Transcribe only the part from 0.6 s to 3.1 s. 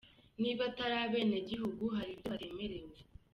atari abenegihugu hari ibyo batemerewe.